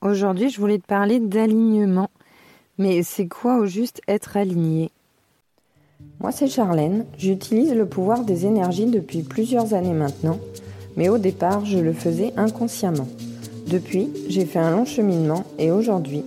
Aujourd'hui 0.00 0.50
je 0.50 0.60
voulais 0.60 0.78
te 0.78 0.86
parler 0.86 1.20
d'alignement. 1.20 2.10
Mais 2.78 3.02
c'est 3.02 3.28
quoi 3.28 3.58
au 3.58 3.66
juste 3.66 4.00
être 4.08 4.36
aligné? 4.36 4.90
Moi 6.20 6.32
c'est 6.32 6.48
Charlène, 6.48 7.04
j'utilise 7.18 7.74
le 7.74 7.86
pouvoir 7.86 8.24
des 8.24 8.46
énergies 8.46 8.86
depuis 8.86 9.22
plusieurs 9.22 9.74
années 9.74 9.92
maintenant, 9.92 10.38
mais 10.96 11.08
au 11.08 11.18
départ 11.18 11.64
je 11.64 11.78
le 11.78 11.92
faisais 11.92 12.32
inconsciemment. 12.36 13.08
Depuis, 13.66 14.10
j'ai 14.28 14.44
fait 14.44 14.58
un 14.58 14.72
long 14.72 14.84
cheminement 14.84 15.44
et 15.58 15.70
aujourd'hui, 15.70 16.24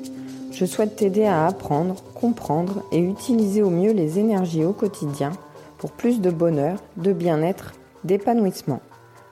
je 0.51 0.65
souhaite 0.65 0.95
t'aider 0.95 1.25
à 1.25 1.47
apprendre, 1.47 1.95
comprendre 2.13 2.83
et 2.91 2.99
utiliser 2.99 3.61
au 3.61 3.69
mieux 3.69 3.91
les 3.91 4.19
énergies 4.19 4.63
au 4.63 4.71
quotidien 4.71 5.31
pour 5.77 5.91
plus 5.91 6.21
de 6.21 6.31
bonheur, 6.31 6.81
de 6.97 7.11
bien-être, 7.11 7.73
d'épanouissement. 8.03 8.79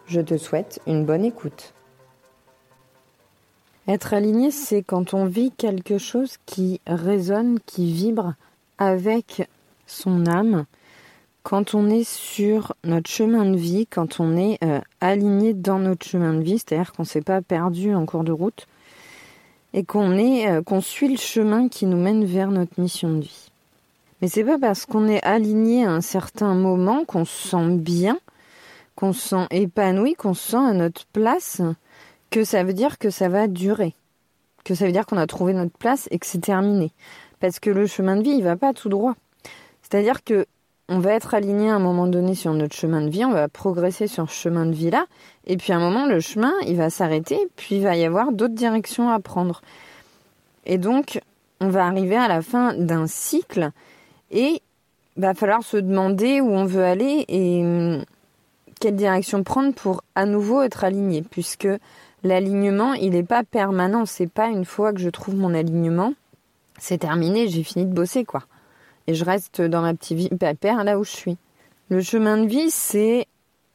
Je 0.05 0.19
te 0.19 0.37
souhaite 0.37 0.81
une 0.85 1.05
bonne 1.05 1.23
écoute. 1.23 1.73
Être 3.87 4.13
aligné, 4.13 4.51
c'est 4.51 4.81
quand 4.81 5.13
on 5.13 5.25
vit 5.25 5.51
quelque 5.51 5.97
chose 5.97 6.37
qui 6.45 6.79
résonne, 6.87 7.59
qui 7.65 7.91
vibre 7.91 8.33
avec 8.77 9.49
son 9.87 10.25
âme, 10.25 10.65
quand 11.43 11.75
on 11.75 11.89
est 11.89 12.09
sur 12.09 12.73
notre 12.85 13.09
chemin 13.09 13.45
de 13.45 13.57
vie, 13.57 13.85
quand 13.85 14.21
on 14.21 14.37
est 14.37 14.57
euh, 14.63 14.79
aligné 15.01 15.53
dans 15.53 15.79
notre 15.79 16.05
chemin 16.05 16.33
de 16.33 16.41
vie, 16.41 16.59
c'est-à-dire 16.59 16.93
qu'on 16.93 17.03
ne 17.03 17.07
s'est 17.07 17.21
pas 17.21 17.41
perdu 17.41 17.93
en 17.93 18.05
cours 18.05 18.23
de 18.23 18.31
route, 18.31 18.67
et 19.73 19.83
qu'on 19.83 20.17
euh, 20.17 20.61
qu'on 20.61 20.79
suit 20.79 21.09
le 21.09 21.17
chemin 21.17 21.67
qui 21.67 21.85
nous 21.85 21.97
mène 21.97 22.23
vers 22.23 22.51
notre 22.51 22.79
mission 22.79 23.11
de 23.11 23.21
vie. 23.21 23.51
Mais 24.21 24.29
c'est 24.29 24.45
pas 24.45 24.57
parce 24.57 24.85
qu'on 24.85 25.09
est 25.09 25.21
aligné 25.23 25.85
à 25.85 25.91
un 25.91 25.99
certain 25.99 26.55
moment 26.55 27.03
qu'on 27.03 27.25
se 27.25 27.49
sent 27.49 27.75
bien, 27.75 28.17
qu'on 28.95 29.11
se 29.11 29.27
sent 29.29 29.47
épanoui, 29.51 30.13
qu'on 30.13 30.33
se 30.33 30.51
sent 30.51 30.65
à 30.65 30.71
notre 30.71 31.05
place, 31.07 31.61
que 32.33 32.43
ça 32.43 32.63
veut 32.63 32.73
dire 32.73 32.97
que 32.97 33.11
ça 33.11 33.29
va 33.29 33.47
durer, 33.47 33.93
que 34.63 34.73
ça 34.73 34.87
veut 34.87 34.91
dire 34.91 35.05
qu'on 35.05 35.17
a 35.17 35.27
trouvé 35.27 35.53
notre 35.53 35.77
place 35.77 36.07
et 36.09 36.17
que 36.17 36.25
c'est 36.25 36.41
terminé. 36.41 36.91
Parce 37.39 37.59
que 37.59 37.69
le 37.69 37.85
chemin 37.85 38.15
de 38.15 38.23
vie, 38.23 38.31
il 38.31 38.43
va 38.43 38.55
pas 38.55 38.73
tout 38.73 38.89
droit. 38.89 39.13
C'est-à-dire 39.83 40.23
que 40.23 40.47
on 40.89 40.97
va 40.97 41.13
être 41.13 41.35
aligné 41.35 41.69
à 41.69 41.75
un 41.75 41.79
moment 41.79 42.07
donné 42.07 42.33
sur 42.33 42.51
notre 42.53 42.75
chemin 42.75 43.01
de 43.01 43.09
vie, 43.09 43.23
on 43.23 43.31
va 43.31 43.47
progresser 43.49 44.07
sur 44.07 44.31
ce 44.31 44.35
chemin 44.35 44.65
de 44.65 44.73
vie-là, 44.73 45.05
et 45.45 45.57
puis 45.57 45.73
à 45.73 45.77
un 45.77 45.79
moment, 45.79 46.07
le 46.07 46.19
chemin, 46.19 46.51
il 46.65 46.75
va 46.75 46.89
s'arrêter, 46.89 47.37
puis 47.55 47.75
il 47.75 47.83
va 47.83 47.95
y 47.95 48.03
avoir 48.03 48.31
d'autres 48.31 48.55
directions 48.55 49.09
à 49.09 49.19
prendre. 49.19 49.61
Et 50.65 50.79
donc, 50.79 51.21
on 51.61 51.69
va 51.69 51.85
arriver 51.85 52.15
à 52.15 52.27
la 52.27 52.41
fin 52.41 52.73
d'un 52.73 53.05
cycle, 53.05 53.69
et 54.31 54.59
il 55.17 55.21
va 55.21 55.35
falloir 55.35 55.61
se 55.61 55.77
demander 55.77 56.41
où 56.41 56.49
on 56.49 56.65
veut 56.65 56.83
aller 56.83 57.25
et 57.27 57.61
hum, 57.63 58.03
quelle 58.79 58.95
direction 58.95 59.43
prendre 59.43 59.73
pour 59.73 60.03
à 60.15 60.25
nouveau 60.25 60.63
être 60.63 60.83
aligné, 60.83 61.21
puisque 61.21 61.69
L'alignement, 62.23 62.93
il 62.93 63.11
n'est 63.11 63.23
pas 63.23 63.43
permanent. 63.43 64.05
C'est 64.05 64.31
pas 64.31 64.47
une 64.47 64.65
fois 64.65 64.93
que 64.93 64.99
je 64.99 65.09
trouve 65.09 65.35
mon 65.35 65.53
alignement, 65.53 66.13
c'est 66.79 66.99
terminé, 66.99 67.47
j'ai 67.47 67.63
fini 67.63 67.85
de 67.85 67.93
bosser, 67.93 68.25
quoi. 68.25 68.43
Et 69.07 69.13
je 69.13 69.25
reste 69.25 69.61
dans 69.61 69.81
ma 69.81 69.93
petite 69.93 70.17
vie 70.17 70.29
pépère 70.29 70.83
là 70.83 70.97
où 70.97 71.03
je 71.03 71.11
suis. 71.11 71.37
Le 71.89 72.01
chemin 72.01 72.37
de 72.37 72.47
vie, 72.47 72.71
c'est 72.71 73.27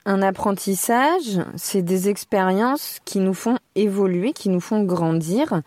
un 0.07 0.23
apprentissage, 0.23 1.41
c'est 1.57 1.83
des 1.83 2.09
expériences 2.09 2.99
qui 3.05 3.19
nous 3.19 3.35
font 3.35 3.59
évoluer, 3.75 4.33
qui 4.33 4.49
nous 4.49 4.61
font 4.61 4.83
grandir. 4.83 5.61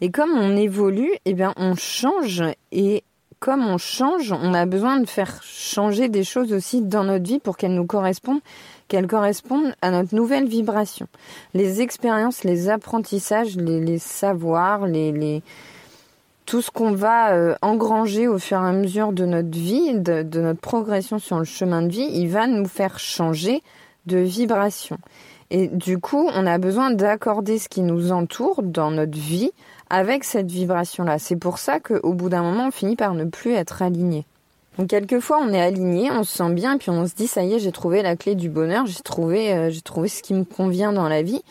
Et 0.00 0.10
comme 0.10 0.30
on 0.30 0.56
évolue, 0.56 1.12
eh 1.24 1.34
bien, 1.34 1.52
on 1.56 1.74
change. 1.74 2.44
Et 2.70 3.02
comme 3.40 3.66
on 3.66 3.78
change, 3.78 4.32
on 4.32 4.54
a 4.54 4.64
besoin 4.66 5.00
de 5.00 5.06
faire 5.06 5.42
changer 5.42 6.08
des 6.08 6.24
choses 6.24 6.52
aussi 6.52 6.82
dans 6.82 7.04
notre 7.04 7.24
vie 7.24 7.40
pour 7.40 7.56
qu'elles 7.56 7.74
nous 7.74 7.86
correspondent 7.86 8.40
qu'elles 8.90 9.06
correspondent 9.06 9.72
à 9.80 9.90
notre 9.90 10.14
nouvelle 10.14 10.46
vibration. 10.46 11.06
Les 11.54 11.80
expériences, 11.80 12.44
les 12.44 12.68
apprentissages, 12.68 13.56
les, 13.56 13.98
savoirs, 13.98 14.86
tout 16.44 16.60
ce 16.60 16.70
qu'on 16.72 16.92
va 16.92 17.32
euh, 17.32 17.54
engranger 17.62 18.26
au 18.26 18.38
fur 18.38 18.58
et 18.58 18.68
à 18.68 18.72
mesure 18.72 19.12
de 19.12 19.24
notre 19.24 19.56
vie, 19.56 19.94
de, 19.94 20.22
de, 20.22 20.40
notre 20.40 20.60
progression 20.60 21.20
sur 21.20 21.38
le 21.38 21.44
chemin 21.44 21.82
de 21.82 21.92
vie, 21.92 22.08
il 22.12 22.28
va 22.28 22.48
nous 22.48 22.66
faire 22.66 22.98
changer 22.98 23.62
de 24.06 24.18
vibration. 24.18 24.98
Et 25.50 25.68
du 25.68 25.98
coup, 25.98 26.28
on 26.34 26.46
a 26.46 26.58
besoin 26.58 26.90
d'accorder 26.90 27.58
ce 27.58 27.68
qui 27.68 27.82
nous 27.82 28.10
entoure 28.10 28.62
dans 28.64 28.90
notre 28.90 29.18
vie 29.18 29.52
avec 29.88 30.24
cette 30.24 30.50
vibration-là. 30.50 31.20
C'est 31.20 31.36
pour 31.36 31.58
ça 31.58 31.78
qu'au 31.78 32.12
bout 32.12 32.28
d'un 32.28 32.42
moment, 32.42 32.68
on 32.68 32.70
finit 32.72 32.96
par 32.96 33.14
ne 33.14 33.24
plus 33.24 33.52
être 33.52 33.82
aligné. 33.82 34.26
Donc 34.80 34.88
quelquefois 34.88 35.40
on 35.42 35.52
est 35.52 35.60
aligné, 35.60 36.10
on 36.10 36.24
se 36.24 36.38
sent 36.38 36.54
bien, 36.54 36.78
puis 36.78 36.88
on 36.88 37.06
se 37.06 37.12
dit 37.14 37.26
ça 37.26 37.44
y 37.44 37.52
est, 37.52 37.58
j'ai 37.58 37.70
trouvé 37.70 38.00
la 38.00 38.16
clé 38.16 38.34
du 38.34 38.48
bonheur, 38.48 38.86
j'ai 38.86 39.02
trouvé, 39.02 39.52
euh, 39.52 39.68
j'ai 39.68 39.82
trouvé 39.82 40.08
ce 40.08 40.22
qui 40.22 40.32
me 40.32 40.44
convient 40.44 40.90
dans 40.94 41.06
la 41.06 41.20
vie. 41.20 41.42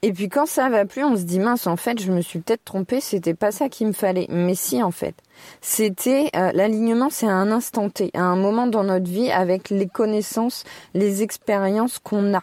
Et 0.00 0.10
puis 0.14 0.30
quand 0.30 0.46
ça 0.46 0.70
va 0.70 0.86
plus, 0.86 1.04
on 1.04 1.16
se 1.16 1.24
dit 1.24 1.38
mince, 1.38 1.66
en 1.66 1.76
fait, 1.76 2.00
je 2.00 2.10
me 2.10 2.22
suis 2.22 2.38
peut-être 2.38 2.64
trompée, 2.64 3.02
c'était 3.02 3.34
pas 3.34 3.50
ça 3.50 3.68
qu'il 3.68 3.88
me 3.88 3.92
fallait. 3.92 4.26
Mais 4.30 4.54
si, 4.54 4.82
en 4.82 4.90
fait, 4.90 5.14
c'était 5.60 6.30
euh, 6.34 6.50
l'alignement, 6.54 7.08
c'est 7.10 7.26
à 7.26 7.34
un 7.34 7.52
instant 7.52 7.90
T, 7.90 8.10
à 8.14 8.22
un 8.22 8.36
moment 8.36 8.66
dans 8.66 8.84
notre 8.84 9.10
vie, 9.10 9.30
avec 9.30 9.68
les 9.68 9.86
connaissances, 9.86 10.64
les 10.94 11.22
expériences 11.22 11.98
qu'on 11.98 12.32
a. 12.32 12.42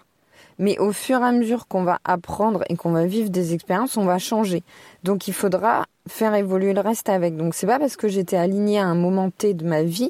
Mais 0.59 0.77
au 0.79 0.91
fur 0.91 1.19
et 1.21 1.25
à 1.25 1.31
mesure 1.31 1.67
qu'on 1.67 1.83
va 1.83 1.99
apprendre 2.03 2.63
et 2.69 2.75
qu'on 2.75 2.91
va 2.91 3.05
vivre 3.05 3.29
des 3.29 3.53
expériences, 3.53 3.97
on 3.97 4.05
va 4.05 4.17
changer. 4.17 4.63
Donc 5.03 5.27
il 5.27 5.33
faudra 5.33 5.85
faire 6.07 6.33
évoluer 6.33 6.73
le 6.73 6.81
reste 6.81 7.09
avec. 7.09 7.35
Donc 7.35 7.53
c'est 7.53 7.67
pas 7.67 7.79
parce 7.79 7.95
que 7.95 8.07
j'étais 8.07 8.37
alignée 8.37 8.79
à 8.79 8.85
un 8.85 8.95
moment 8.95 9.29
T 9.29 9.53
de 9.53 9.65
ma 9.65 9.83
vie 9.83 10.09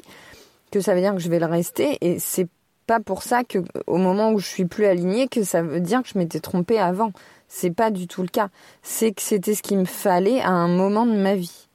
que 0.70 0.80
ça 0.80 0.94
veut 0.94 1.00
dire 1.00 1.14
que 1.14 1.20
je 1.20 1.28
vais 1.28 1.38
le 1.38 1.46
rester 1.46 1.98
et 2.00 2.18
c'est 2.18 2.48
pas 2.86 3.00
pour 3.00 3.22
ça 3.22 3.44
que 3.44 3.58
au 3.86 3.98
moment 3.98 4.32
où 4.32 4.38
je 4.38 4.46
suis 4.46 4.64
plus 4.64 4.86
alignée 4.86 5.28
que 5.28 5.42
ça 5.42 5.62
veut 5.62 5.80
dire 5.80 6.02
que 6.02 6.08
je 6.08 6.18
m'étais 6.18 6.40
trompée 6.40 6.78
avant. 6.78 7.12
C'est 7.48 7.70
pas 7.70 7.90
du 7.90 8.06
tout 8.06 8.22
le 8.22 8.28
cas. 8.28 8.48
C'est 8.82 9.12
que 9.12 9.22
c'était 9.22 9.54
ce 9.54 9.62
qu'il 9.62 9.78
me 9.78 9.84
fallait 9.84 10.40
à 10.40 10.50
un 10.50 10.68
moment 10.68 11.06
de 11.06 11.16
ma 11.16 11.34
vie. 11.34 11.68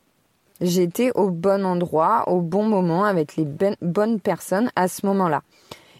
J'étais 0.61 1.11
au 1.15 1.29
bon 1.29 1.65
endroit, 1.65 2.29
au 2.29 2.41
bon 2.41 2.63
moment, 2.63 3.05
avec 3.05 3.35
les 3.35 3.45
ben, 3.45 3.75
bonnes 3.81 4.19
personnes 4.19 4.71
à 4.75 4.87
ce 4.87 5.05
moment-là. 5.05 5.41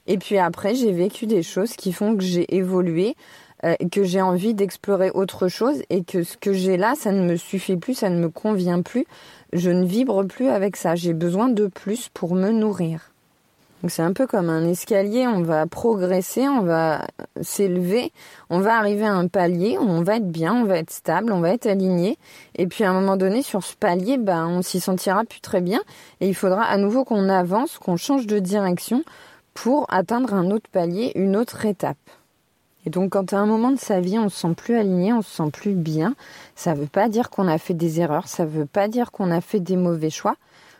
Et 0.07 0.17
puis 0.17 0.37
après, 0.37 0.75
j'ai 0.75 0.91
vécu 0.91 1.25
des 1.25 1.43
choses 1.43 1.75
qui 1.75 1.93
font 1.93 2.15
que 2.15 2.23
j'ai 2.23 2.55
évolué, 2.55 3.15
euh, 3.63 3.75
que 3.91 4.03
j'ai 4.03 4.21
envie 4.21 4.53
d'explorer 4.53 5.09
autre 5.11 5.47
chose 5.47 5.81
et 5.89 6.03
que 6.03 6.23
ce 6.23 6.35
que 6.37 6.51
j'ai 6.51 6.75
là, 6.75 6.95
ça 6.95 7.11
ne 7.11 7.25
me 7.25 7.37
suffit 7.37 7.77
plus, 7.77 7.93
ça 7.93 8.09
ne 8.09 8.19
me 8.19 8.29
convient 8.29 8.81
plus. 8.81 9.05
Je 9.53 9.69
ne 9.69 9.85
vibre 9.85 10.25
plus 10.25 10.49
avec 10.49 10.75
ça. 10.75 10.95
J'ai 10.95 11.13
besoin 11.13 11.47
de 11.47 11.67
plus 11.67 12.09
pour 12.13 12.35
me 12.35 12.51
nourrir. 12.51 13.13
Donc 13.81 13.91
c'est 13.91 14.01
un 14.01 14.13
peu 14.13 14.27
comme 14.27 14.49
un 14.49 14.65
escalier, 14.65 15.27
on 15.27 15.41
va 15.41 15.67
progresser, 15.67 16.47
on 16.47 16.61
va 16.61 17.05
s'élever, 17.41 18.13
on 18.49 18.61
va 18.61 18.77
arriver 18.77 19.05
à 19.05 19.13
un 19.13 19.27
palier, 19.27 19.77
on 19.77 20.01
va 20.03 20.15
être 20.15 20.31
bien, 20.31 20.53
on 20.53 20.63
va 20.63 20.77
être 20.77 20.89
stable, 20.91 21.33
on 21.33 21.41
va 21.41 21.49
être 21.49 21.65
aligné. 21.65 22.17
Et 22.55 22.65
puis 22.67 22.85
à 22.85 22.91
un 22.91 22.93
moment 22.93 23.17
donné, 23.17 23.41
sur 23.41 23.61
ce 23.61 23.75
palier, 23.75 24.17
ben, 24.17 24.47
on 24.47 24.61
s'y 24.61 24.79
sentira 24.79 25.25
plus 25.25 25.41
très 25.41 25.59
bien. 25.59 25.81
Et 26.21 26.29
il 26.29 26.35
faudra 26.35 26.63
à 26.63 26.77
nouveau 26.77 27.03
qu'on 27.03 27.27
avance, 27.27 27.77
qu'on 27.77 27.97
change 27.97 28.25
de 28.25 28.39
direction 28.39 29.03
pour 29.53 29.85
atteindre 29.89 30.33
un 30.33 30.51
autre 30.51 30.69
palier, 30.71 31.11
une 31.15 31.35
autre 31.35 31.65
étape. 31.65 31.97
Et 32.85 32.89
donc 32.89 33.11
quand 33.11 33.33
à 33.33 33.37
un 33.37 33.45
moment 33.45 33.71
de 33.71 33.79
sa 33.79 34.01
vie 34.01 34.19
on 34.19 34.29
se 34.29 34.41
sent 34.41 34.53
plus 34.55 34.75
aligné, 34.75 35.13
on 35.13 35.21
se 35.21 35.35
sent 35.35 35.51
plus 35.51 35.73
bien, 35.73 36.15
ça 36.55 36.73
ne 36.73 36.81
veut 36.81 36.87
pas 36.87 37.07
dire 37.07 37.29
qu'on 37.29 37.47
a 37.47 37.57
fait 37.57 37.73
des 37.73 38.01
erreurs, 38.01 38.27
ça 38.27 38.45
ne 38.45 38.49
veut 38.49 38.65
pas 38.65 38.87
dire 38.87 39.11
qu'on 39.11 39.31
a 39.31 39.41
fait 39.41 39.59
des 39.59 39.77
mauvais 39.77 40.09
choix. 40.09 40.35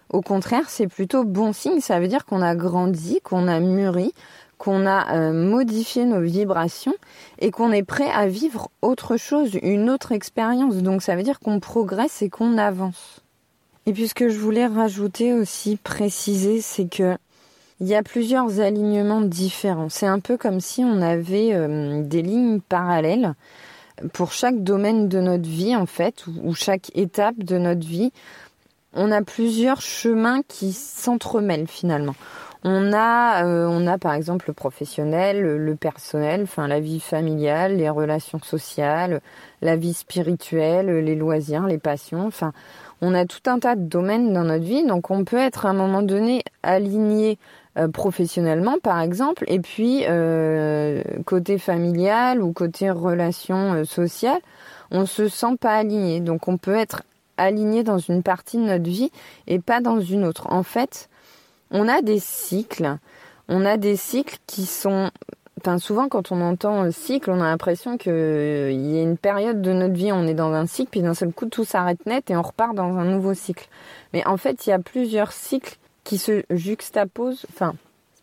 Au 0.09 0.22
contraire, 0.22 0.69
c'est 0.69 0.88
plutôt 0.88 1.23
bon 1.23 1.53
signe, 1.53 1.79
ça 1.79 2.00
veut 2.00 2.07
dire 2.07 2.25
qu'on 2.25 2.41
a 2.41 2.56
grandi, 2.56 3.19
qu'on 3.23 3.47
a 3.47 3.59
mûri, 3.59 4.13
qu'on 4.57 4.85
a 4.85 5.16
euh, 5.16 5.34
modifié 5.34 6.05
nos 6.05 6.22
vibrations 6.22 6.94
et 7.40 7.51
qu'on 7.51 7.72
est 7.72 7.84
prêt 7.84 8.09
à 8.11 8.28
vivre 8.28 8.69
autre 8.81 9.17
chose, 9.17 9.57
une 9.61 9.90
autre 9.90 10.11
expérience. 10.11 10.78
Donc 10.78 11.01
ça 11.01 11.16
veut 11.16 11.23
dire 11.23 11.40
qu'on 11.40 11.59
progresse 11.59 12.22
et 12.22 12.29
qu'on 12.29 12.57
avance. 12.57 13.22
Et 13.85 13.94
puis 13.94 14.07
ce 14.07 14.13
que 14.13 14.29
je 14.29 14.38
voulais 14.38 14.67
rajouter 14.67 15.34
aussi, 15.34 15.78
préciser, 15.78 16.61
c'est 16.61 16.88
que 16.88 17.17
il 17.84 17.90
y 17.90 17.96
a 17.96 18.02
plusieurs 18.02 18.62
alignements 18.62 19.20
différents. 19.20 19.90
C'est 19.90 20.08
un 20.08 20.20
peu 20.20 20.38
comme 20.38 20.62
si 20.62 20.86
on 20.86 21.02
avait 21.02 21.50
euh, 21.52 22.02
des 22.02 22.22
lignes 22.22 22.62
parallèles 22.62 23.34
pour 24.14 24.32
chaque 24.32 24.64
domaine 24.64 25.10
de 25.10 25.20
notre 25.20 25.50
vie 25.50 25.76
en 25.76 25.85
fait, 25.85 26.24
ou, 26.46 26.56
chaque 26.56 26.96
étape 26.96 27.44
de 27.44 27.58
notre 27.58 27.85
vie. 27.85 28.14
On 28.94 29.12
a 29.12 29.22
plusieurs 29.22 29.82
chemins 29.82 30.44
qui 30.47 30.72
s'entremêlent 30.72 31.68
finalement. 31.68 32.16
On 32.64 32.94
a, 32.94 33.44
euh, 33.44 33.68
on 33.70 33.86
a 33.86 33.97
par 33.97 34.14
exemple 34.14 34.46
le 34.47 34.53
professionnel, 34.53 35.41
le 35.41 35.76
personnel, 35.76 36.44
enfin 36.44 36.70
la 36.70 36.79
vie 36.79 37.02
familiale, 37.02 37.76
les 37.76 37.90
relations 37.90 38.40
sociales, 38.40 39.20
la 39.62 39.76
vie 39.76 39.94
spirituelle, 39.94 40.88
les 40.88 41.16
loisirs, 41.16 41.68
les 41.68 41.79
passions. 41.79 42.26
Enfin, 42.26 42.53
on 43.02 43.14
a 43.14 43.26
tout 43.26 43.41
un 43.47 43.59
tas 43.59 43.76
de 43.76 43.82
domaines 43.82 44.32
dans 44.32 44.46
notre 44.46 44.64
vie, 44.64 44.86
donc 44.86 45.12
on 45.12 45.26
peut 45.26 45.36
être 45.36 45.66
à 45.66 45.72
un 45.72 45.74
moment 45.74 46.02
donné 46.02 46.44
aligné 46.64 47.38
euh, 47.75 47.87
professionnellement 47.87 48.78
par 48.78 48.99
exemple, 49.02 49.46
et 49.47 49.59
puis 49.59 50.03
euh, 50.08 51.02
côté 51.25 51.58
familial 51.58 52.43
ou 52.43 52.53
côté 52.53 52.91
relation 52.91 53.73
euh, 53.73 53.84
sociale, 53.84 54.40
on 54.91 55.08
se 55.08 55.28
sent 55.28 55.58
pas 55.59 55.78
aligné. 55.78 56.20
Donc 56.20 56.47
on 56.47 56.58
peut 56.58 56.75
être 56.75 57.02
aligné 57.37 57.81
dans 57.81 57.97
une 57.97 58.22
partie 58.22 58.58
de 58.58 58.64
notre 58.64 58.87
vie 58.87 59.11
et 59.47 59.58
pas 59.58 59.81
dans 59.81 59.99
une 59.99 60.23
autre. 60.23 60.52
En 60.52 60.61
fait, 60.61 61.09
on 61.72 61.87
a 61.87 62.03
des 62.03 62.20
cycles, 62.20 62.96
on 63.47 63.66
a 63.66 63.78
des 63.78 63.96
cycles 63.96 64.37
qui 64.46 64.67
sont 64.67 65.09
Enfin, 65.66 65.78
souvent, 65.78 66.09
quand 66.09 66.34
on 66.34 66.41
entend 66.41 66.91
cycle, 66.91 67.31
on 67.31 67.40
a 67.40 67.46
l'impression 67.46 67.97
qu'il 67.97 68.11
y 68.11 68.99
a 68.99 69.02
une 69.02 69.17
période 69.17 69.61
de 69.61 69.72
notre 69.72 69.93
vie, 69.93 70.11
on 70.11 70.28
est 70.28 70.34
dans 70.34 70.52
un 70.52 70.66
cycle, 70.66 70.90
puis 70.91 71.02
d'un 71.02 71.14
seul 71.14 71.31
coup, 71.31 71.46
tout 71.46 71.64
s'arrête 71.64 72.05
net 72.05 72.29
et 72.29 72.35
on 72.35 72.41
repart 72.41 72.76
dans 72.76 72.97
un 72.97 73.05
nouveau 73.05 73.34
cycle. 73.34 73.69
Mais 74.11 74.28
en 74.28 74.35
fait, 74.35 74.67
il 74.67 74.72
y 74.72 74.73
a 74.73 74.79
plusieurs 74.79 75.31
cycles 75.31 75.78
qui 76.03 76.17
se 76.17 76.44
juxtaposent. 76.50 77.46
Enfin, 77.50 77.76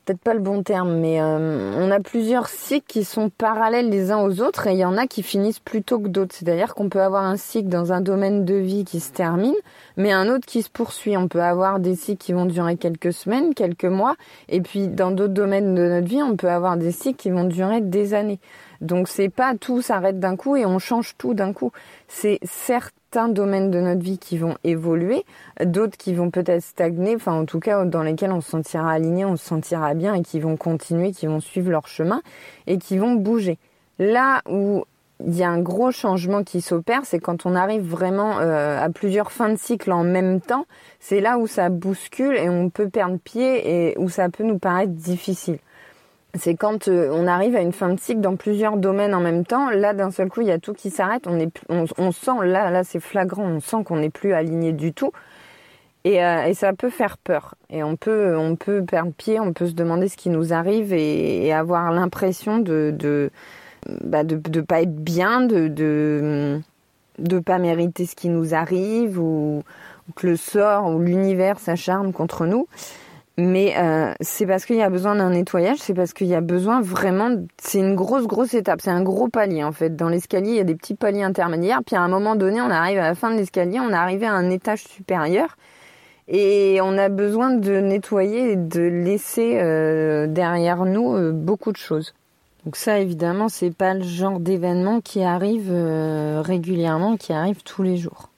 peut-être 0.04 0.20
pas 0.20 0.34
le 0.34 0.40
bon 0.40 0.62
terme, 0.62 0.98
mais 0.98 1.20
euh, 1.20 1.72
on 1.78 1.90
a 1.90 2.00
plusieurs 2.00 2.48
cycles 2.48 2.86
qui 2.86 3.04
sont 3.04 3.30
parallèles 3.30 3.90
les 3.90 4.10
uns 4.10 4.18
aux 4.18 4.40
autres 4.40 4.66
et 4.66 4.72
il 4.72 4.78
y 4.78 4.84
en 4.84 4.96
a 4.96 5.06
qui 5.06 5.22
finissent 5.22 5.60
plus 5.60 5.82
tôt 5.82 6.00
que 6.00 6.08
d'autres. 6.08 6.34
C'est-à-dire 6.34 6.74
qu'on 6.74 6.88
peut 6.88 7.02
avoir 7.02 7.24
un 7.24 7.36
cycle 7.36 7.68
dans 7.68 7.92
un 7.92 8.00
domaine 8.00 8.44
de 8.44 8.54
vie 8.54 8.84
qui 8.84 8.98
se 9.00 9.12
termine, 9.12 9.54
mais 9.96 10.10
un 10.12 10.28
autre 10.28 10.46
qui 10.46 10.62
se 10.62 10.70
poursuit. 10.70 11.16
On 11.16 11.28
peut 11.28 11.42
avoir 11.42 11.78
des 11.78 11.94
cycles 11.94 12.24
qui 12.24 12.32
vont 12.32 12.46
durer 12.46 12.76
quelques 12.76 13.12
semaines, 13.12 13.54
quelques 13.54 13.84
mois, 13.84 14.16
et 14.48 14.60
puis 14.60 14.88
dans 14.88 15.10
d'autres 15.10 15.34
domaines 15.34 15.74
de 15.74 15.88
notre 15.88 16.08
vie, 16.08 16.22
on 16.22 16.36
peut 16.36 16.50
avoir 16.50 16.76
des 16.76 16.92
cycles 16.92 17.18
qui 17.18 17.30
vont 17.30 17.44
durer 17.44 17.80
des 17.80 18.14
années. 18.14 18.40
Donc 18.80 19.08
c'est 19.08 19.28
pas 19.28 19.54
tout 19.54 19.82
s'arrête 19.82 20.18
d'un 20.18 20.36
coup 20.36 20.56
et 20.56 20.64
on 20.64 20.78
change 20.78 21.14
tout 21.18 21.34
d'un 21.34 21.52
coup. 21.52 21.70
C'est 22.08 22.40
certains 23.12 23.28
domaines 23.28 23.72
de 23.72 23.80
notre 23.80 24.02
vie 24.02 24.18
qui 24.18 24.38
vont 24.38 24.56
évoluer, 24.62 25.24
d'autres 25.64 25.96
qui 25.96 26.14
vont 26.14 26.30
peut-être 26.30 26.62
stagner, 26.62 27.16
enfin 27.16 27.32
en 27.32 27.44
tout 27.44 27.58
cas 27.58 27.84
dans 27.84 28.04
lesquels 28.04 28.30
on 28.30 28.40
se 28.40 28.50
sentira 28.50 28.92
aligné, 28.92 29.24
on 29.24 29.36
se 29.36 29.44
sentira 29.44 29.94
bien 29.94 30.14
et 30.14 30.22
qui 30.22 30.38
vont 30.38 30.56
continuer, 30.56 31.10
qui 31.10 31.26
vont 31.26 31.40
suivre 31.40 31.72
leur 31.72 31.88
chemin 31.88 32.22
et 32.68 32.78
qui 32.78 32.98
vont 32.98 33.14
bouger. 33.14 33.58
Là 33.98 34.42
où 34.48 34.84
il 35.26 35.34
y 35.34 35.42
a 35.42 35.50
un 35.50 35.58
gros 35.58 35.90
changement 35.90 36.44
qui 36.44 36.60
s'opère, 36.60 37.00
c'est 37.04 37.18
quand 37.18 37.46
on 37.46 37.56
arrive 37.56 37.82
vraiment 37.82 38.38
euh, 38.38 38.78
à 38.80 38.88
plusieurs 38.90 39.32
fins 39.32 39.48
de 39.48 39.58
cycle 39.58 39.90
en 39.90 40.04
même 40.04 40.40
temps, 40.40 40.66
c'est 41.00 41.20
là 41.20 41.36
où 41.36 41.48
ça 41.48 41.68
bouscule 41.68 42.36
et 42.36 42.48
on 42.48 42.70
peut 42.70 42.88
perdre 42.88 43.18
pied 43.18 43.90
et 43.90 43.98
où 43.98 44.08
ça 44.08 44.28
peut 44.28 44.44
nous 44.44 44.60
paraître 44.60 44.92
difficile 44.92 45.58
c'est 46.34 46.54
quand 46.54 46.88
euh, 46.88 47.10
on 47.12 47.26
arrive 47.26 47.56
à 47.56 47.60
une 47.60 47.72
fin 47.72 47.92
de 47.92 47.98
cycle 47.98 48.20
dans 48.20 48.36
plusieurs 48.36 48.76
domaines 48.76 49.14
en 49.14 49.20
même 49.20 49.44
temps. 49.44 49.70
Là, 49.70 49.94
d'un 49.94 50.10
seul 50.10 50.28
coup, 50.28 50.42
il 50.42 50.46
y 50.46 50.52
a 50.52 50.58
tout 50.58 50.74
qui 50.74 50.90
s'arrête. 50.90 51.26
On, 51.26 51.86
on, 51.98 52.12
sent, 52.12 52.44
là, 52.44 52.70
là, 52.70 52.84
c'est 52.84 53.00
flagrant. 53.00 53.44
On 53.44 53.60
sent 53.60 53.82
qu'on 53.84 53.96
n'est 53.96 54.10
plus 54.10 54.32
aligné 54.32 54.72
du 54.72 54.92
tout. 54.92 55.12
Et, 56.04 56.24
euh, 56.24 56.44
et, 56.44 56.54
ça 56.54 56.72
peut 56.72 56.88
faire 56.88 57.18
peur. 57.18 57.56
Et 57.68 57.82
on 57.82 57.96
peut, 57.96 58.36
on 58.36 58.56
peut 58.56 58.84
perdre 58.84 59.12
pied. 59.12 59.40
On 59.40 59.52
peut 59.52 59.66
se 59.66 59.74
demander 59.74 60.08
ce 60.08 60.16
qui 60.16 60.30
nous 60.30 60.52
arrive 60.52 60.92
et, 60.92 61.52
avoir 61.52 61.90
l'impression 61.90 62.58
de, 62.58 63.30
bah 64.04 64.22
de, 64.22 64.36
de, 64.36 64.60
pas 64.60 64.82
être 64.82 64.94
bien, 64.94 65.40
de, 65.40 65.68
de, 67.18 67.38
pas 67.40 67.58
mériter 67.58 68.06
ce 68.06 68.14
qui 68.14 68.28
nous 68.28 68.54
arrive 68.54 69.18
ou 69.18 69.62
que 70.14 70.28
le 70.28 70.36
sort 70.36 70.86
ou 70.86 71.00
l'univers 71.00 71.58
s'acharne 71.58 72.12
contre 72.12 72.46
nous. 72.46 72.66
Mais 73.42 73.74
euh, 73.78 74.12
c'est 74.20 74.44
parce 74.44 74.66
qu'il 74.66 74.76
y 74.76 74.82
a 74.82 74.90
besoin 74.90 75.14
d'un 75.14 75.30
nettoyage, 75.30 75.78
c'est 75.78 75.94
parce 75.94 76.12
qu'il 76.12 76.26
y 76.26 76.34
a 76.34 76.42
besoin 76.42 76.82
vraiment. 76.82 77.30
C'est 77.62 77.78
une 77.78 77.94
grosse, 77.94 78.26
grosse 78.26 78.52
étape, 78.52 78.80
c'est 78.82 78.90
un 78.90 79.02
gros 79.02 79.28
palier 79.28 79.64
en 79.64 79.72
fait. 79.72 79.96
Dans 79.96 80.10
l'escalier, 80.10 80.50
il 80.50 80.56
y 80.56 80.60
a 80.60 80.64
des 80.64 80.74
petits 80.74 80.94
paliers 80.94 81.22
intermédiaires, 81.22 81.80
puis 81.84 81.96
à 81.96 82.02
un 82.02 82.08
moment 82.08 82.36
donné, 82.36 82.60
on 82.60 82.70
arrive 82.70 82.98
à 82.98 83.08
la 83.08 83.14
fin 83.14 83.30
de 83.30 83.36
l'escalier, 83.36 83.80
on 83.80 83.90
est 83.90 83.94
arrivé 83.94 84.26
à 84.26 84.32
un 84.32 84.50
étage 84.50 84.84
supérieur, 84.84 85.56
et 86.28 86.80
on 86.82 86.98
a 86.98 87.08
besoin 87.08 87.54
de 87.54 87.80
nettoyer 87.80 88.52
et 88.52 88.56
de 88.56 88.82
laisser 88.82 89.58
euh, 89.58 90.26
derrière 90.26 90.84
nous 90.84 91.14
euh, 91.14 91.32
beaucoup 91.32 91.72
de 91.72 91.78
choses. 91.78 92.14
Donc 92.66 92.76
ça, 92.76 92.98
évidemment, 92.98 93.48
c'est 93.48 93.74
pas 93.74 93.94
le 93.94 94.02
genre 94.02 94.38
d'événement 94.38 95.00
qui 95.00 95.22
arrive 95.22 95.72
régulièrement, 95.72 97.16
qui 97.16 97.32
arrive 97.32 97.62
tous 97.62 97.82
les 97.82 97.96
jours. 97.96 98.29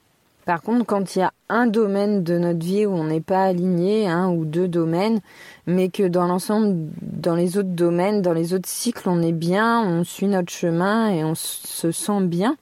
Par 0.45 0.61
contre, 0.61 0.85
quand 0.85 1.15
il 1.15 1.19
y 1.19 1.21
a 1.21 1.31
un 1.47 1.67
domaine 1.67 2.23
de 2.23 2.37
notre 2.37 2.65
vie 2.65 2.85
où 2.85 2.91
on 2.91 3.05
n'est 3.05 3.21
pas 3.21 3.43
aligné, 3.43 4.07
un 4.07 4.29
ou 4.29 4.43
deux 4.43 4.67
domaines, 4.67 5.21
mais 5.67 5.89
que 5.89 6.03
dans 6.03 6.27
l'ensemble, 6.27 6.89
dans 7.01 7.35
les 7.35 7.57
autres 7.57 7.69
domaines, 7.69 8.21
dans 8.21 8.33
les 8.33 8.53
autres 8.53 8.67
cycles, 8.67 9.07
on 9.07 9.21
est 9.21 9.31
bien, 9.31 9.81
on 9.81 10.03
suit 10.03 10.27
notre 10.27 10.51
chemin 10.51 11.09
et 11.09 11.23
on 11.23 11.35
se 11.35 11.91
sent 11.91 12.21
bien, 12.23 12.57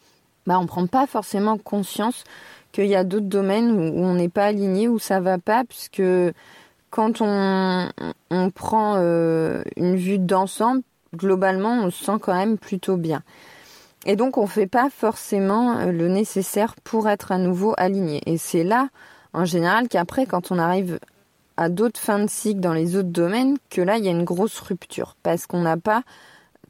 bah 0.45 0.59
on 0.59 0.67
prend 0.67 0.85
pas 0.85 1.07
forcément 1.07 1.57
conscience 1.57 2.23
qu'il 2.71 2.85
y 2.85 2.95
a 2.95 3.03
d'autres 3.03 3.25
domaines 3.25 3.71
où, 3.71 4.03
on 4.03 4.13
n'est 4.13 4.29
pas 4.29 4.45
aligné, 4.45 4.87
où 4.87 4.99
ça 4.99 5.19
va 5.19 5.37
pas, 5.37 5.63
puisque 5.63 6.03
quand 6.89 7.21
on, 7.21 7.89
on 8.29 8.49
prend 8.51 8.95
euh, 8.97 9.63
une 9.75 9.95
vue 9.95 10.19
d'ensemble, 10.19 10.81
globalement, 11.15 11.83
on 11.83 11.89
se 11.89 12.05
sent 12.05 12.17
quand 12.21 12.35
même 12.35 12.57
plutôt 12.57 12.97
bien. 12.97 13.23
Et 14.05 14.15
donc 14.15 14.37
on 14.37 14.43
ne 14.43 14.47
fait 14.47 14.67
pas 14.67 14.89
forcément 14.89 15.77
euh, 15.77 15.91
le 15.91 16.07
nécessaire 16.07 16.75
pour 16.83 17.07
être 17.07 17.31
à 17.31 17.37
nouveau 17.37 17.73
aligné. 17.77 18.21
Et 18.25 18.37
c'est 18.37 18.63
là, 18.63 18.89
en 19.33 19.45
général, 19.45 19.87
qu'après, 19.87 20.25
quand 20.25 20.51
on 20.51 20.57
arrive 20.57 20.99
à 21.57 21.69
d'autres 21.69 21.99
fins 21.99 22.19
de 22.19 22.29
cycle 22.29 22.59
dans 22.59 22.73
les 22.73 22.95
autres 22.95 23.09
domaines, 23.09 23.57
que 23.69 23.81
là, 23.81 23.97
il 23.97 24.05
y 24.05 24.07
a 24.07 24.11
une 24.11 24.23
grosse 24.23 24.59
rupture. 24.59 25.15
Parce 25.21 25.45
qu'on 25.45 25.61
n'a 25.61 25.77
pas 25.77 26.03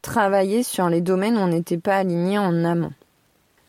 travaillé 0.01 0.63
sur 0.63 0.89
les 0.89 1.01
domaines 1.01 1.37
où 1.37 1.41
on 1.41 1.47
n'était 1.47 1.77
pas 1.77 1.97
aligné 1.97 2.37
en 2.37 2.65
amont. 2.65 2.91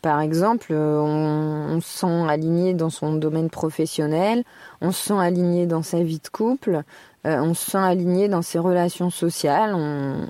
Par 0.01 0.19
exemple, 0.19 0.67
euh, 0.71 0.99
on, 0.99 1.79
se 1.79 1.99
sent 1.99 2.27
aligné 2.27 2.73
dans 2.73 2.89
son 2.89 3.13
domaine 3.13 3.49
professionnel, 3.49 4.43
on 4.81 4.91
se 4.91 5.07
sent 5.07 5.17
aligné 5.17 5.65
dans 5.65 5.81
sa 5.81 6.03
vie 6.03 6.19
de 6.19 6.27
couple, 6.27 6.81
euh, 7.25 7.39
on 7.39 7.53
se 7.53 7.71
sent 7.71 7.77
aligné 7.77 8.27
dans 8.27 8.41
ses 8.41 8.59
relations 8.59 9.09
sociales, 9.09 9.73
on, 9.73 10.27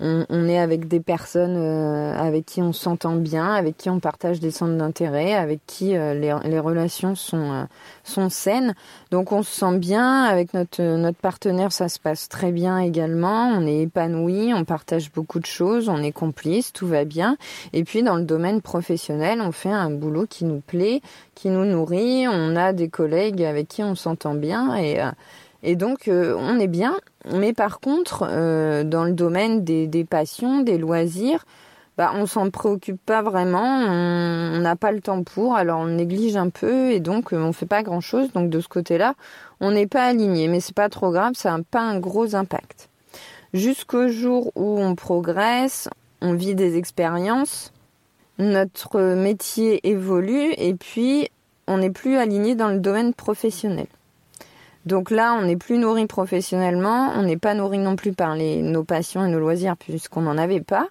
on, 0.00 0.48
est 0.48 0.58
avec 0.58 0.86
des 0.86 1.00
personnes 1.00 1.56
euh, 1.56 2.16
avec 2.16 2.46
qui 2.46 2.62
on 2.62 2.72
s'entend 2.72 3.16
bien, 3.16 3.52
avec 3.52 3.76
qui 3.76 3.90
on 3.90 3.98
partage 3.98 4.38
des 4.38 4.50
centres 4.50 4.76
d'intérêt, 4.76 5.34
avec 5.34 5.60
qui 5.66 5.96
euh, 5.96 6.14
les, 6.14 6.58
relations 6.60 7.14
sont, 7.14 7.52
euh, 7.52 7.64
sont 8.04 8.28
saines. 8.28 8.74
Donc 9.10 9.32
on 9.32 9.42
se 9.42 9.52
sent 9.52 9.78
bien 9.78 10.22
avec 10.22 10.54
notre, 10.54 10.82
notre 10.82 11.18
partenaire, 11.18 11.72
ça 11.72 11.88
se 11.88 11.98
passe 11.98 12.28
très 12.28 12.52
bien 12.52 12.78
également. 12.78 13.48
On 13.48 13.66
est 13.66 13.82
épanoui, 13.82 14.52
on 14.54 14.64
partage 14.64 15.10
beaucoup 15.10 15.40
de 15.40 15.46
choses, 15.46 15.88
on 15.88 16.02
est 16.02 16.12
complice, 16.12 16.72
tout 16.72 16.86
va 16.86 17.04
bien. 17.04 17.36
Et 17.72 17.82
puis 17.82 18.02
dans 18.02 18.16
le 18.16 18.24
domaine 18.24 18.60
professionnel, 18.60 19.40
on 19.40 19.52
fait 19.52 19.72
un 19.72 19.90
boulot 19.90 20.26
qui 20.28 20.44
nous 20.44 20.60
plaît, 20.60 21.00
qui 21.34 21.48
nous 21.48 21.64
nourrit. 21.64 22.26
On 22.28 22.54
a 22.54 22.72
des 22.72 22.88
collègues 22.88 23.42
avec 23.42 23.66
qui 23.66 23.82
on 23.82 23.96
s'entend 23.96 24.34
bien 24.34 24.76
et 24.76 25.00
et 25.62 25.76
donc, 25.76 26.08
on 26.08 26.58
est 26.58 26.68
bien. 26.68 26.96
Mais 27.32 27.52
par 27.52 27.80
contre, 27.80 28.26
euh, 28.28 28.84
dans 28.84 29.04
le 29.04 29.12
domaine 29.12 29.64
des, 29.64 29.86
des, 29.86 30.04
passions, 30.04 30.60
des 30.60 30.78
loisirs, 30.78 31.44
bah, 31.96 32.12
on 32.14 32.26
s'en 32.26 32.48
préoccupe 32.50 33.00
pas 33.04 33.22
vraiment, 33.22 33.80
on 33.80 34.58
n'a 34.60 34.76
pas 34.76 34.92
le 34.92 35.00
temps 35.00 35.24
pour, 35.24 35.56
alors 35.56 35.80
on 35.80 35.86
néglige 35.86 36.36
un 36.36 36.48
peu 36.48 36.92
et 36.92 37.00
donc 37.00 37.32
euh, 37.32 37.42
on 37.42 37.52
fait 37.52 37.66
pas 37.66 37.82
grand 37.82 38.00
chose. 38.00 38.32
Donc 38.32 38.50
de 38.50 38.60
ce 38.60 38.68
côté-là, 38.68 39.14
on 39.60 39.72
n'est 39.72 39.88
pas 39.88 40.04
aligné, 40.04 40.46
mais 40.46 40.60
c'est 40.60 40.76
pas 40.76 40.88
trop 40.88 41.10
grave, 41.10 41.32
ça 41.34 41.56
n'a 41.56 41.64
pas 41.68 41.80
un 41.80 41.98
gros 41.98 42.36
impact. 42.36 42.88
Jusqu'au 43.52 44.08
jour 44.08 44.52
où 44.54 44.78
on 44.78 44.94
progresse, 44.94 45.88
on 46.20 46.34
vit 46.34 46.54
des 46.54 46.76
expériences, 46.76 47.72
notre 48.38 49.00
métier 49.14 49.80
évolue 49.88 50.52
et 50.56 50.74
puis 50.74 51.28
on 51.66 51.78
n'est 51.78 51.90
plus 51.90 52.16
aligné 52.16 52.54
dans 52.54 52.68
le 52.68 52.78
domaine 52.78 53.12
professionnel. 53.12 53.88
Donc 54.86 55.10
là, 55.10 55.34
on 55.34 55.42
n'est 55.42 55.56
plus 55.56 55.78
nourri 55.78 56.06
professionnellement, 56.06 57.12
on 57.14 57.22
n'est 57.22 57.36
pas 57.36 57.54
nourri 57.54 57.78
non 57.78 57.96
plus 57.96 58.12
par 58.12 58.34
les, 58.34 58.62
nos 58.62 58.84
passions 58.84 59.24
et 59.24 59.28
nos 59.28 59.38
loisirs 59.38 59.76
puisqu'on 59.76 60.22
n'en 60.22 60.38
avait 60.38 60.60
pas. 60.60 60.88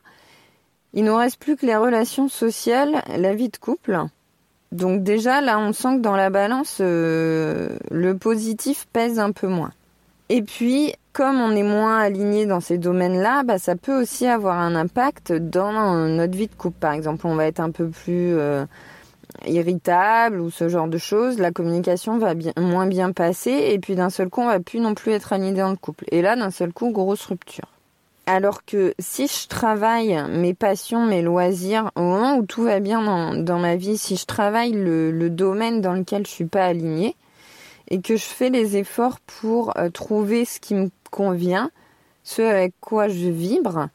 Il 0.94 1.06
nous 1.06 1.15
reste 1.15 1.39
plus 1.39 1.56
que 1.56 1.65
les 1.65 1.75
relations 1.75 2.27
sociales, 2.27 3.01
la 3.15 3.34
vie 3.34 3.50
de 3.50 3.58
couple. 3.58 4.00
Donc 4.72 5.03
déjà, 5.03 5.41
là, 5.41 5.60
on 5.60 5.74
sent 5.74 5.98
que 5.98 6.01
dans 6.01 6.15
la 6.15 6.29
balance, 6.29 6.77
euh, 6.82 7.70
le 7.89 8.17
positif 8.17 8.88
pèse 8.91 9.20
un 9.20 9.32
peu 9.32 9.48
moins. 9.48 9.72
Et 10.29 10.41
puis, 10.41 10.94
comme 11.13 11.39
on 11.39 11.56
est 11.56 11.63
moins 11.63 12.00
aligné 12.00 12.46
dans 12.46 12.60
ces 12.60 12.77
domaines-là, 12.77 13.44
bah, 13.44 13.58
ça 13.58 13.75
peut 13.75 14.01
aussi 14.01 14.27
avoir 14.27 14.60
un 14.60 14.75
impact 14.75 15.32
dans 15.32 15.72
notre 16.08 16.38
vie 16.38 16.48
de 16.48 16.56
couple. 16.56 16.77
Par 16.79 16.94
exemple, 16.94 17.25
on 17.27 17.36
va 17.36 17.48
être 17.48 17.60
un 17.60 17.72
peu 17.72 17.88
plus... 17.88 18.38
Euh, 18.38 18.65
irritable 19.46 20.39
ou 20.39 20.50
ce 20.50 20.70
genre 20.70 20.88
de 20.88 20.98
choses, 20.98 21.39
la 21.39 21.51
communication 21.51 22.17
va 22.17 22.34
bien, 22.34 22.53
moins 22.58 22.88
bien 22.88 23.12
passer 23.12 23.51
et 23.51 23.79
puis 23.79 23.96
d'un 23.96 24.10
seul 24.10 24.29
coup 24.29 24.41
on 24.41 24.48
va 24.48 24.60
plus 24.60 24.79
non 24.79 24.94
plus 24.96 25.12
être 25.12 25.34
aligné 25.34 25.53
dans 25.53 25.70
le 25.70 25.75
couple. 25.75 26.06
Et 26.12 26.22
là 26.22 26.36
d'un 26.36 26.51
seul 26.51 26.74
coup 26.74 26.91
grosse 26.91 27.25
rupture. 27.25 27.67
Alors 28.29 28.65
que 28.65 28.94
si 29.00 29.27
je 29.27 29.48
travaille 29.48 30.22
mes 30.29 30.53
passions, 30.53 31.06
mes 31.06 31.22
loisirs, 31.22 31.91
au 31.96 32.01
moment 32.01 32.36
où 32.36 32.46
tout 32.46 32.63
va 32.63 32.82
bien 32.82 33.34
dans, 33.34 33.60
ma 33.60 33.77
vie, 33.77 33.98
si 33.98 34.17
je 34.17 34.25
travaille 34.25 34.74
le, 34.74 35.29
domaine 35.29 35.79
dans 35.79 35.94
lequel 35.94 36.25
je 36.25 36.32
suis 36.32 36.46
pas 36.46 36.65
alignée 36.65 37.15
et 37.89 38.01
que 38.01 38.17
je 38.17 38.25
fais 38.25 38.50
les 38.50 38.75
efforts 38.75 39.22
pour 39.22 39.77
euh, 39.77 39.89
trouver 39.89 40.44
ce 40.44 40.60
qui 40.60 40.75
me 40.75 40.89
convient, 41.10 41.72
ce 42.25 42.41
avec 42.41 42.74
quoi 42.82 43.08
je 43.08 43.29
vibre, 43.29 43.88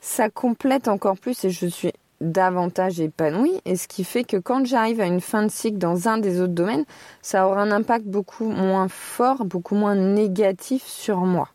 ça 0.00 0.28
complète 0.28 0.88
encore 0.88 1.16
plus 1.16 1.44
et 1.44 1.50
je 1.50 1.66
suis 1.66 1.92
davantage 2.20 3.00
épanoui 3.00 3.52
et 3.64 3.76
ce 3.76 3.88
qui 3.88 4.04
fait 4.04 4.24
que 4.24 4.36
quand 4.36 4.66
j'arrive 4.66 5.00
à 5.00 5.06
une 5.06 5.20
fin 5.20 5.44
de 5.44 5.50
cycle 5.50 5.78
dans 5.78 6.08
un 6.08 6.18
des 6.18 6.40
autres 6.40 6.52
domaines, 6.54 6.84
ça 7.22 7.46
aura 7.46 7.62
un 7.62 7.70
impact 7.70 8.06
beaucoup 8.06 8.48
moins 8.48 8.88
fort, 8.88 9.44
beaucoup 9.44 9.74
moins 9.74 9.94
négatif 9.94 10.84
sur 10.84 11.18
moi. 11.18 11.48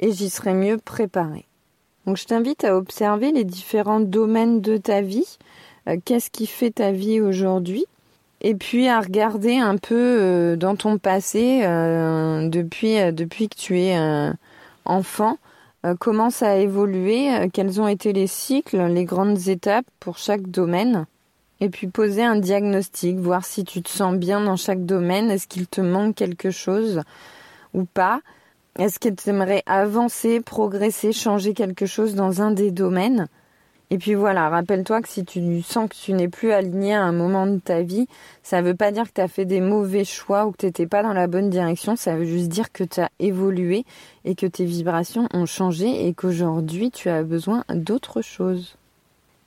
Et 0.00 0.12
j'y 0.12 0.30
serai 0.30 0.52
mieux 0.54 0.78
préparée. 0.78 1.46
Donc 2.06 2.16
je 2.16 2.24
t'invite 2.24 2.64
à 2.64 2.76
observer 2.76 3.32
les 3.32 3.44
différents 3.44 4.00
domaines 4.00 4.60
de 4.60 4.76
ta 4.76 5.00
vie, 5.00 5.38
euh, 5.88 5.96
qu'est-ce 6.04 6.30
qui 6.30 6.46
fait 6.46 6.72
ta 6.72 6.92
vie 6.92 7.20
aujourd'hui? 7.20 7.86
Et 8.40 8.54
puis 8.56 8.88
à 8.88 9.00
regarder 9.00 9.58
un 9.58 9.76
peu 9.76 9.94
euh, 9.94 10.56
dans 10.56 10.74
ton 10.74 10.98
passé 10.98 11.62
euh, 11.64 12.48
depuis 12.48 12.96
depuis 13.12 13.48
que 13.48 13.56
tu 13.56 13.78
es 13.78 13.96
enfant. 14.84 15.34
euh, 15.34 15.51
comment 15.98 16.30
ça 16.30 16.50
a 16.50 16.56
évolué, 16.56 17.34
euh, 17.34 17.48
quels 17.52 17.80
ont 17.80 17.88
été 17.88 18.12
les 18.12 18.26
cycles, 18.26 18.86
les 18.86 19.04
grandes 19.04 19.48
étapes 19.48 19.86
pour 19.98 20.18
chaque 20.18 20.48
domaine. 20.48 21.06
Et 21.60 21.68
puis 21.68 21.86
poser 21.86 22.22
un 22.22 22.36
diagnostic, 22.36 23.16
voir 23.18 23.44
si 23.44 23.64
tu 23.64 23.82
te 23.82 23.88
sens 23.88 24.16
bien 24.16 24.40
dans 24.40 24.56
chaque 24.56 24.84
domaine, 24.84 25.30
est-ce 25.30 25.46
qu'il 25.46 25.66
te 25.66 25.80
manque 25.80 26.14
quelque 26.16 26.50
chose 26.50 27.02
ou 27.74 27.84
pas? 27.84 28.20
Est-ce 28.78 28.98
que 28.98 29.08
tu 29.08 29.28
aimerais 29.28 29.62
avancer, 29.66 30.40
progresser, 30.40 31.12
changer 31.12 31.52
quelque 31.54 31.86
chose 31.86 32.14
dans 32.14 32.42
un 32.42 32.52
des 32.52 32.70
domaines? 32.70 33.28
Et 33.92 33.98
puis 33.98 34.14
voilà, 34.14 34.48
rappelle-toi 34.48 35.02
que 35.02 35.08
si 35.10 35.22
tu 35.22 35.60
sens 35.60 35.86
que 35.86 35.94
tu 35.94 36.14
n'es 36.14 36.28
plus 36.28 36.50
aligné 36.50 36.94
à 36.94 37.02
un 37.02 37.12
moment 37.12 37.46
de 37.46 37.58
ta 37.58 37.82
vie, 37.82 38.06
ça 38.42 38.62
ne 38.62 38.66
veut 38.66 38.74
pas 38.74 38.90
dire 38.90 39.04
que 39.04 39.12
tu 39.12 39.20
as 39.20 39.28
fait 39.28 39.44
des 39.44 39.60
mauvais 39.60 40.06
choix 40.06 40.46
ou 40.46 40.52
que 40.52 40.56
tu 40.56 40.64
n'étais 40.64 40.86
pas 40.86 41.02
dans 41.02 41.12
la 41.12 41.26
bonne 41.26 41.50
direction, 41.50 41.94
ça 41.94 42.16
veut 42.16 42.24
juste 42.24 42.48
dire 42.48 42.72
que 42.72 42.84
tu 42.84 43.02
as 43.02 43.10
évolué 43.18 43.84
et 44.24 44.34
que 44.34 44.46
tes 44.46 44.64
vibrations 44.64 45.28
ont 45.34 45.44
changé 45.44 46.06
et 46.06 46.14
qu'aujourd'hui 46.14 46.90
tu 46.90 47.10
as 47.10 47.22
besoin 47.22 47.64
d'autre 47.68 48.22
chose. 48.22 48.78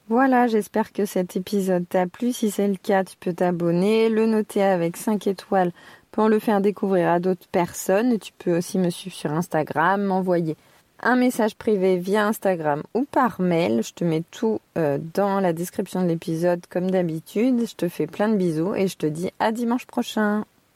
Voilà, 0.10 0.46
j'espère 0.46 0.94
que 0.94 1.06
cet 1.06 1.36
épisode 1.36 1.90
t'a 1.90 2.06
plu. 2.06 2.32
Si 2.32 2.52
c'est 2.52 2.68
le 2.68 2.76
cas, 2.76 3.04
tu 3.04 3.16
peux 3.20 3.34
t'abonner, 3.34 4.10
le 4.10 4.28
noter 4.28 4.62
avec 4.62 4.96
5 4.96 5.26
étoiles 5.26 5.72
pour 6.12 6.30
le 6.30 6.38
faire 6.38 6.62
découvrir 6.62 7.10
à 7.10 7.20
d'autres 7.20 7.48
personnes. 7.52 8.20
Tu 8.20 8.32
peux 8.38 8.56
aussi 8.56 8.78
me 8.78 8.92
suivre 8.92 9.16
sur 9.16 9.32
Instagram, 9.32 10.04
m'envoyer 10.04 10.56
un 11.02 11.16
message 11.16 11.56
privé 11.56 11.98
via 11.98 12.28
Instagram 12.28 12.84
ou 12.94 13.06
par 13.06 13.42
mail. 13.42 13.82
Je 13.84 13.94
te 13.94 14.04
mets 14.04 14.24
tout 14.32 14.60
euh, 14.78 14.98
dans 15.14 15.40
la 15.40 15.54
description 15.54 16.02
de 16.02 16.08
l'épisode 16.08 16.62
comme 16.70 16.90
d'habitude. 16.92 17.68
Je 17.68 17.76
te 17.76 17.90
fais 17.90 18.08
plein 18.08 18.30
de 18.30 18.36
bisous 18.36 18.76
et 18.76 18.88
je 18.88 18.98
te 18.98 19.06
dis 19.06 19.32
à 19.40 19.52
dimanche 19.52 19.86
prochain. 19.86 20.46